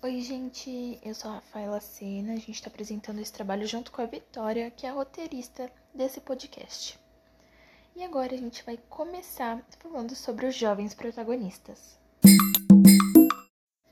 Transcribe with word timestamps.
Oi, 0.00 0.20
gente, 0.20 1.00
eu 1.02 1.12
sou 1.12 1.30
a 1.30 1.34
Rafaela 1.34 1.80
Sena. 1.80 2.34
A 2.34 2.36
gente 2.36 2.52
está 2.52 2.68
apresentando 2.68 3.20
esse 3.20 3.32
trabalho 3.32 3.66
junto 3.66 3.90
com 3.90 4.00
a 4.00 4.06
Vitória, 4.06 4.70
que 4.70 4.86
é 4.86 4.90
a 4.90 4.92
roteirista 4.92 5.68
desse 5.92 6.20
podcast. 6.20 7.00
E 7.96 8.04
agora 8.04 8.34
a 8.34 8.38
gente 8.38 8.62
vai 8.64 8.78
começar 8.88 9.60
falando 9.80 10.14
sobre 10.14 10.46
os 10.46 10.54
jovens 10.54 10.94
protagonistas. 10.94 11.98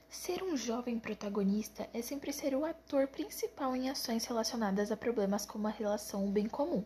Ser 0.08 0.44
um 0.44 0.56
jovem 0.56 1.00
protagonista 1.00 1.88
é 1.92 2.00
sempre 2.02 2.32
ser 2.32 2.54
o 2.54 2.64
ator 2.64 3.08
principal 3.08 3.74
em 3.74 3.90
ações 3.90 4.26
relacionadas 4.26 4.92
a 4.92 4.96
problemas 4.96 5.44
como 5.44 5.66
a 5.66 5.70
relação 5.70 6.30
bem 6.30 6.48
comum, 6.48 6.84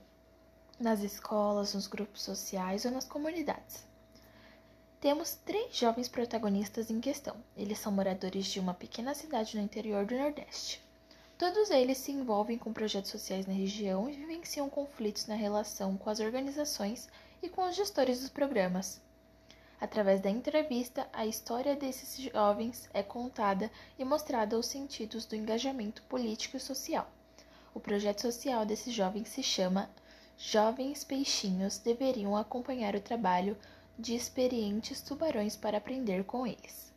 nas 0.78 1.00
escolas, 1.00 1.74
nos 1.74 1.86
grupos 1.86 2.22
sociais 2.22 2.84
ou 2.84 2.90
nas 2.90 3.04
comunidades. 3.04 3.84
Temos 5.00 5.34
três 5.44 5.76
jovens 5.76 6.08
protagonistas 6.08 6.90
em 6.90 7.00
questão. 7.00 7.36
Eles 7.56 7.78
são 7.78 7.92
moradores 7.92 8.46
de 8.46 8.60
uma 8.60 8.74
pequena 8.74 9.14
cidade 9.14 9.56
no 9.56 9.62
interior 9.62 10.04
do 10.04 10.16
Nordeste. 10.16 10.82
Todos 11.38 11.70
eles 11.70 11.98
se 11.98 12.12
envolvem 12.12 12.56
com 12.56 12.72
projetos 12.72 13.10
sociais 13.10 13.46
na 13.46 13.52
região 13.52 14.08
e 14.08 14.14
vivenciam 14.14 14.70
conflitos 14.70 15.26
na 15.26 15.34
relação 15.34 15.96
com 15.96 16.08
as 16.08 16.18
organizações 16.18 17.08
e 17.42 17.48
com 17.48 17.68
os 17.68 17.76
gestores 17.76 18.20
dos 18.20 18.30
programas. 18.30 19.00
Através 19.78 20.22
da 20.22 20.30
entrevista, 20.30 21.06
a 21.12 21.26
história 21.26 21.76
desses 21.76 22.16
jovens 22.32 22.88
é 22.94 23.02
contada 23.02 23.70
e 23.98 24.04
mostrada 24.04 24.58
os 24.58 24.66
sentidos 24.66 25.26
do 25.26 25.36
engajamento 25.36 26.02
político 26.04 26.56
e 26.56 26.60
social. 26.60 27.06
O 27.74 27.80
projeto 27.80 28.22
social 28.22 28.64
desses 28.64 28.94
jovens 28.94 29.28
se 29.28 29.42
chama 29.42 29.90
Jovens 30.38 31.02
Peixinhos 31.02 31.78
Deveriam 31.78 32.36
Acompanhar 32.36 32.94
o 32.94 33.00
Trabalho 33.00 33.56
de 33.98 34.14
experientes 34.14 35.00
tubarões 35.00 35.56
para 35.56 35.78
aprender 35.78 36.24
com 36.24 36.46
eles. 36.46 36.92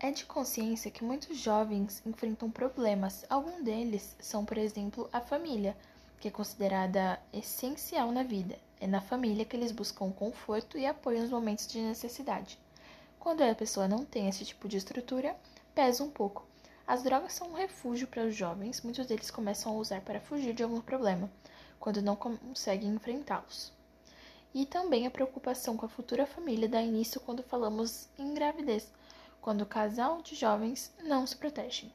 É 0.00 0.10
de 0.10 0.24
consciência 0.24 0.90
que 0.90 1.04
muitos 1.04 1.36
jovens 1.36 2.02
enfrentam 2.06 2.50
problemas. 2.50 3.26
Alguns 3.28 3.62
deles 3.62 4.16
são, 4.20 4.42
por 4.42 4.56
exemplo, 4.56 5.06
a 5.12 5.20
família, 5.20 5.76
que 6.18 6.28
é 6.28 6.30
considerada 6.30 7.20
essencial 7.34 8.10
na 8.10 8.22
vida. 8.22 8.58
É 8.80 8.86
na 8.86 9.02
família 9.02 9.44
que 9.44 9.54
eles 9.54 9.70
buscam 9.70 10.10
conforto 10.10 10.78
e 10.78 10.86
apoio 10.86 11.20
nos 11.20 11.30
momentos 11.30 11.66
de 11.66 11.78
necessidade. 11.82 12.58
Quando 13.20 13.42
a 13.42 13.54
pessoa 13.54 13.86
não 13.86 14.02
tem 14.02 14.28
esse 14.28 14.46
tipo 14.46 14.66
de 14.66 14.78
estrutura, 14.78 15.36
pesa 15.74 16.02
um 16.02 16.10
pouco. 16.10 16.46
As 16.86 17.02
drogas 17.02 17.32
são 17.32 17.48
um 17.48 17.54
refúgio 17.54 18.06
para 18.06 18.24
os 18.24 18.36
jovens, 18.36 18.80
muitos 18.80 19.06
deles 19.06 19.28
começam 19.28 19.72
a 19.72 19.76
usar 19.76 20.00
para 20.02 20.20
fugir 20.20 20.54
de 20.54 20.62
algum 20.62 20.80
problema 20.80 21.28
quando 21.80 22.00
não 22.00 22.14
conseguem 22.14 22.90
enfrentá-los. 22.90 23.72
E 24.54 24.64
também 24.64 25.04
a 25.04 25.10
preocupação 25.10 25.76
com 25.76 25.84
a 25.84 25.88
futura 25.88 26.24
família 26.24 26.68
dá 26.68 26.80
início 26.80 27.20
quando 27.20 27.42
falamos 27.42 28.08
em 28.16 28.32
gravidez, 28.32 28.88
quando 29.40 29.62
o 29.62 29.66
casal 29.66 30.22
de 30.22 30.36
jovens 30.36 30.94
não 31.02 31.26
se 31.26 31.36
protegem. 31.36 31.92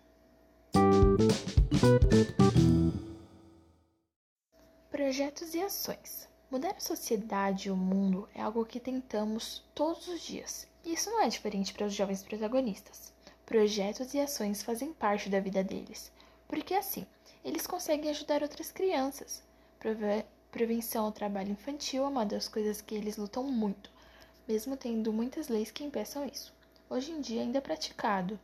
Projetos 4.89 5.53
e 5.53 5.62
ações. 5.62 6.28
Mudar 6.52 6.75
a 6.75 6.80
sociedade 6.81 7.69
e 7.69 7.72
o 7.72 7.78
mundo 7.78 8.28
é 8.36 8.42
algo 8.42 8.66
que 8.66 8.78
tentamos 8.78 9.64
todos 9.73 10.09
os 10.09 10.19
dias. 10.19 10.67
E 10.84 10.94
isso 10.94 11.09
não 11.09 11.22
é 11.22 11.30
diferente 11.30 11.73
para 11.73 11.86
os 11.86 11.94
jovens 11.94 12.22
protagonistas. 12.22 13.14
Projetos 13.52 14.13
e 14.13 14.19
ações 14.21 14.63
fazem 14.63 14.94
parte 14.94 15.30
da 15.30 15.41
vida 15.41 15.61
deles, 15.61 16.09
porque 16.47 16.73
assim, 16.73 17.05
eles 17.44 17.67
conseguem 17.67 18.09
ajudar 18.09 18.41
outras 18.41 18.71
crianças, 18.71 19.44
prevenção 20.49 21.03
ao 21.03 21.11
trabalho 21.11 21.52
infantil 21.52 22.05
é 22.05 22.07
uma 22.07 22.25
das 22.25 22.47
coisas 22.47 22.79
que 22.79 22.95
eles 22.95 23.17
lutam 23.17 23.44
muito, 23.44 23.91
mesmo 24.47 24.77
tendo 24.77 25.11
muitas 25.11 25.49
leis 25.49 25.69
que 25.69 25.83
impeçam 25.83 26.25
isso. 26.25 26.53
Hoje 26.89 27.11
em 27.11 27.19
dia 27.19 27.41
ainda 27.41 27.57
é 27.57 27.61
praticado, 27.61 28.40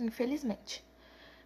infelizmente. 0.00 0.82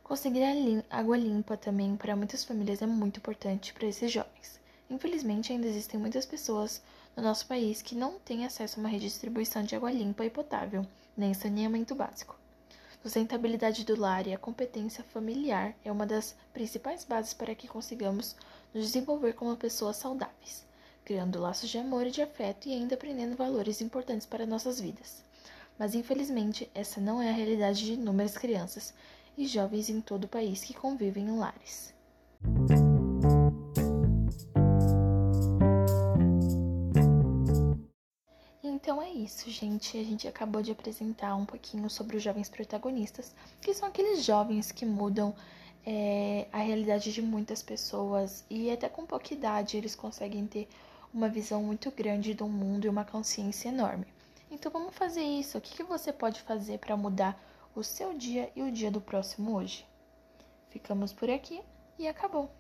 Conseguir 0.03 0.43
água 0.89 1.19
limpa 1.19 1.59
também 1.59 1.99
para 1.99 2.17
muitas 2.17 2.45
famílias 2.45 2.81
é 2.81 2.87
muito 2.87 3.19
importante 3.19 3.75
para 3.75 3.89
esses 3.89 4.11
jovens. 4.11 4.59
Infelizmente, 4.89 5.53
ainda 5.53 5.67
existem 5.67 6.01
muitas 6.01 6.25
pessoas 6.25 6.81
no 7.15 7.23
nosso 7.23 7.47
país 7.47 7.83
que 7.83 7.95
não 7.95 8.19
têm 8.21 8.47
acesso 8.47 8.79
a 8.79 8.81
uma 8.81 8.89
redistribuição 8.89 9.63
de 9.65 9.77
água 9.77 9.93
limpa 9.93 10.25
e 10.25 10.31
potável, 10.31 10.87
nem 11.15 11.35
saneamento 11.35 11.95
básico. 11.95 12.40
Sustentabilidade 13.03 13.85
do 13.85 13.99
lar 13.99 14.27
e 14.27 14.35
a 14.35 14.39
competência 14.39 15.03
familiar 15.03 15.75
é 15.83 15.91
uma 15.91 16.07
das 16.07 16.35
principais 16.53 17.03
bases 17.03 17.33
para 17.33 17.55
que 17.55 17.67
consigamos 17.67 18.37
nos 18.75 18.85
desenvolver 18.85 19.33
como 19.33 19.57
pessoas 19.57 19.97
saudáveis, 19.97 20.67
criando 21.03 21.41
laços 21.41 21.71
de 21.71 21.79
amor 21.79 22.07
e 22.07 22.11
de 22.11 22.21
afeto 22.21 22.69
e 22.69 22.75
ainda 22.75 22.95
aprendendo 22.95 23.37
valores 23.37 23.81
importantes 23.81 24.27
para 24.27 24.45
nossas 24.45 24.79
vidas. 24.79 25.25
Mas 25.79 25.95
infelizmente, 25.95 26.71
essa 26.75 27.01
não 27.01 27.23
é 27.23 27.31
a 27.31 27.35
realidade 27.35 27.87
de 27.87 27.95
inúmeras 27.95 28.37
crianças 28.37 28.93
e 29.37 29.47
jovens 29.47 29.89
em 29.89 30.03
todo 30.03 30.25
o 30.25 30.29
país 30.29 30.63
que 30.63 30.75
convivem 30.75 31.25
em 31.25 31.39
lares. 31.39 31.95
Isso, 39.25 39.51
gente. 39.51 39.97
A 39.99 40.05
gente 40.05 40.27
acabou 40.27 40.63
de 40.63 40.73
apresentar 40.73 41.35
um 41.35 41.45
pouquinho 41.45 41.89
sobre 41.89 42.17
os 42.17 42.23
jovens 42.23 42.49
protagonistas, 42.49 43.35
que 43.61 43.75
são 43.75 43.89
aqueles 43.89 44.25
jovens 44.25 44.73
que 44.73 44.85
mudam 44.85 45.35
é, 45.85 46.47
a 46.53 46.59
realidade 46.59 47.13
de 47.13 47.23
muitas 47.23 47.63
pessoas 47.63 48.45
e 48.51 48.71
até 48.71 48.89
com 48.89 49.07
pouca 49.07 49.33
idade 49.33 49.77
eles 49.77 49.95
conseguem 49.95 50.47
ter 50.47 50.69
uma 51.13 51.29
visão 51.29 51.63
muito 51.63 51.91
grande 51.91 52.35
do 52.35 52.47
mundo 52.47 52.85
e 52.85 52.89
uma 52.89 53.05
consciência 53.05 53.69
enorme. 53.69 54.07
Então 54.51 54.71
vamos 54.71 54.95
fazer 54.95 55.23
isso. 55.23 55.59
O 55.59 55.61
que, 55.61 55.77
que 55.77 55.83
você 55.83 56.13
pode 56.13 56.41
fazer 56.43 56.79
para 56.79 56.97
mudar 56.97 57.41
o 57.75 57.83
seu 57.83 58.15
dia 58.15 58.51
e 58.55 58.63
o 58.63 58.71
dia 58.71 58.91
do 58.91 59.01
próximo 59.01 59.57
hoje? 59.57 59.87
Ficamos 60.71 61.13
por 61.13 61.31
aqui 61.31 61.61
e 61.99 62.07
acabou. 62.07 62.51